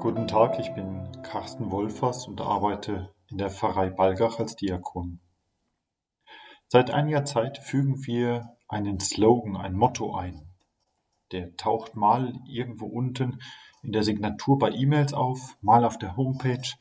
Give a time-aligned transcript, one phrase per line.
[0.00, 5.18] Guten Tag, ich bin Carsten Wolfers und arbeite in der Pfarrei Balgach als Diakon.
[6.68, 10.54] Seit einiger Zeit fügen wir einen Slogan, ein Motto ein.
[11.32, 13.40] Der taucht mal irgendwo unten
[13.82, 16.74] in der Signatur bei E-Mails auf, mal auf der Homepage,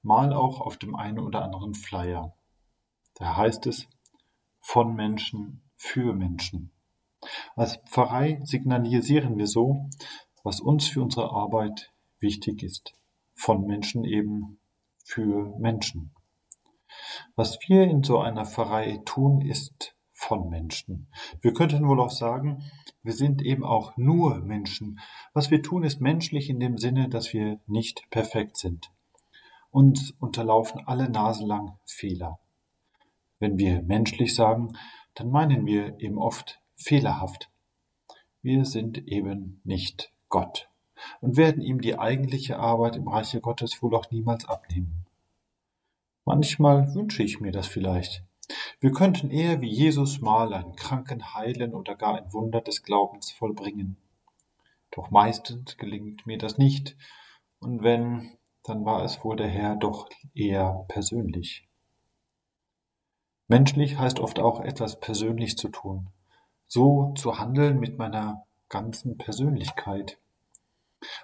[0.00, 2.34] mal auch auf dem einen oder anderen Flyer.
[3.16, 3.86] Da heißt es
[4.60, 6.72] von Menschen für Menschen.
[7.54, 9.90] Als Pfarrei signalisieren wir so,
[10.42, 11.91] was uns für unsere Arbeit
[12.22, 12.94] wichtig ist.
[13.34, 14.58] Von Menschen eben
[15.04, 16.12] für Menschen.
[17.36, 21.08] Was wir in so einer Pfarrei tun, ist von Menschen.
[21.40, 22.62] Wir könnten wohl auch sagen,
[23.02, 25.00] wir sind eben auch nur Menschen.
[25.32, 28.90] Was wir tun, ist menschlich in dem Sinne, dass wir nicht perfekt sind.
[29.70, 32.38] Uns unterlaufen alle Nase lang Fehler.
[33.40, 34.76] Wenn wir menschlich sagen,
[35.14, 37.50] dann meinen wir eben oft fehlerhaft.
[38.42, 40.71] Wir sind eben nicht Gott
[41.20, 45.06] und werden ihm die eigentliche Arbeit im Reiche Gottes wohl auch niemals abnehmen.
[46.24, 48.24] Manchmal wünsche ich mir das vielleicht.
[48.80, 53.30] Wir könnten eher wie Jesus mal einen Kranken heilen oder gar ein Wunder des Glaubens
[53.30, 53.96] vollbringen.
[54.90, 56.96] Doch meistens gelingt mir das nicht,
[57.60, 61.68] und wenn, dann war es wohl der Herr doch eher persönlich.
[63.48, 66.08] Menschlich heißt oft auch etwas persönlich zu tun,
[66.66, 70.18] so zu handeln mit meiner ganzen Persönlichkeit.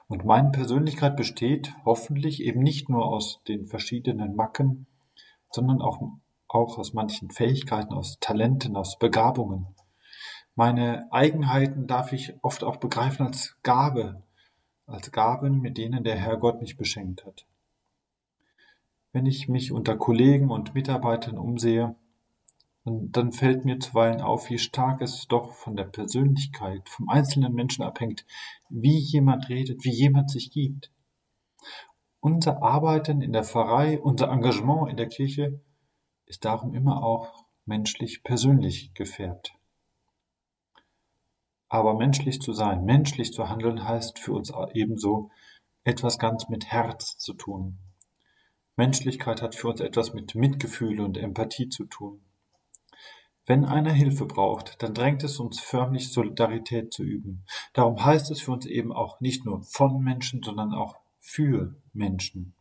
[0.08, 4.86] Und meine Persönlichkeit besteht hoffentlich eben nicht nur aus den verschiedenen Macken,
[5.50, 6.00] sondern auch,
[6.48, 9.66] auch aus manchen Fähigkeiten, aus Talenten, aus Begabungen.
[10.54, 14.22] Meine Eigenheiten darf ich oft auch begreifen als Gabe,
[14.86, 17.46] als Gaben, mit denen der Herr Gott mich beschenkt hat.
[19.12, 21.94] Wenn ich mich unter Kollegen und Mitarbeitern umsehe,
[22.88, 27.52] und dann fällt mir zuweilen auf, wie stark es doch von der Persönlichkeit, vom einzelnen
[27.52, 28.24] Menschen abhängt,
[28.70, 30.90] wie jemand redet, wie jemand sich gibt.
[32.20, 35.60] Unser Arbeiten in der Pfarrei, unser Engagement in der Kirche
[36.24, 39.54] ist darum immer auch menschlich persönlich gefärbt.
[41.68, 45.30] Aber menschlich zu sein, menschlich zu handeln, heißt für uns ebenso
[45.84, 47.78] etwas ganz mit Herz zu tun.
[48.76, 52.24] Menschlichkeit hat für uns etwas mit Mitgefühl und Empathie zu tun.
[53.48, 57.46] Wenn einer Hilfe braucht, dann drängt es uns förmlich, Solidarität zu üben.
[57.72, 62.52] Darum heißt es für uns eben auch nicht nur von Menschen, sondern auch für Menschen.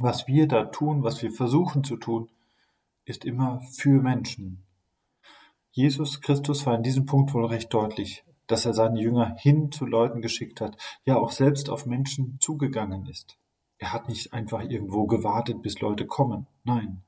[0.00, 2.28] Was wir da tun, was wir versuchen zu tun,
[3.04, 4.64] ist immer für Menschen.
[5.70, 9.86] Jesus Christus war in diesem Punkt wohl recht deutlich, dass er seine Jünger hin zu
[9.86, 13.38] Leuten geschickt hat, ja auch selbst auf Menschen zugegangen ist.
[13.78, 16.48] Er hat nicht einfach irgendwo gewartet, bis Leute kommen.
[16.64, 17.04] Nein,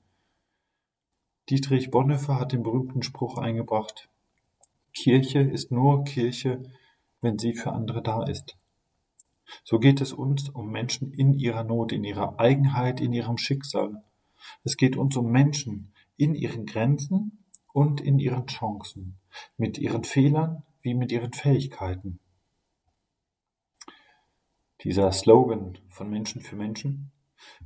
[1.51, 4.09] Dietrich Bonhoeffer hat den berühmten Spruch eingebracht:
[4.95, 6.63] Kirche ist nur Kirche,
[7.21, 8.57] wenn sie für andere da ist.
[9.65, 14.03] So geht es uns um Menschen in ihrer Not, in ihrer Eigenheit, in ihrem Schicksal.
[14.65, 19.19] Es geht uns um Menschen in ihren Grenzen und in ihren Chancen,
[19.57, 22.19] mit ihren Fehlern wie mit ihren Fähigkeiten.
[24.83, 27.13] Dieser Slogan von Menschen für Menschen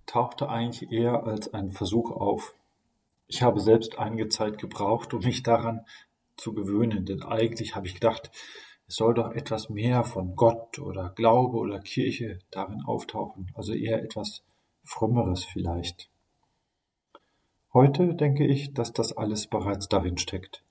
[0.05, 2.55] tauchte eigentlich eher als ein Versuch auf,
[3.29, 5.85] ich habe selbst einige Zeit gebraucht, um mich daran
[6.37, 8.31] zu gewöhnen, denn eigentlich habe ich gedacht,
[8.89, 14.03] es soll doch etwas mehr von Gott oder Glaube oder Kirche darin auftauchen, also eher
[14.03, 14.45] etwas
[14.85, 16.09] Frommeres vielleicht.
[17.75, 20.63] Heute denke ich, dass das alles bereits darin steckt.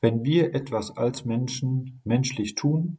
[0.00, 2.98] Wenn wir etwas als Menschen menschlich tun,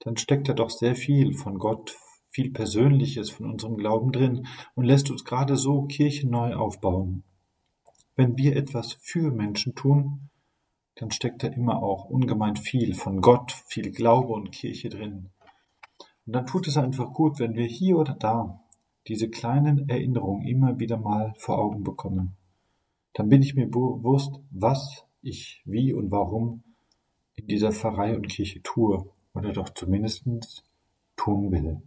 [0.00, 1.96] dann steckt da doch sehr viel von Gott,
[2.30, 7.22] viel Persönliches von unserem Glauben drin und lässt uns gerade so Kirchen neu aufbauen.
[8.14, 10.28] Wenn wir etwas für Menschen tun,
[10.96, 15.30] dann steckt da immer auch ungemein viel von Gott, viel Glaube und Kirche drin.
[16.26, 18.60] Und dann tut es einfach gut, wenn wir hier oder da
[19.08, 22.36] diese kleinen Erinnerungen immer wieder mal vor Augen bekommen.
[23.14, 26.62] Dann bin ich mir bewusst, was ich wie und warum
[27.34, 30.24] in dieser Pfarrei und Kirche tue oder doch zumindest
[31.16, 31.82] tun will.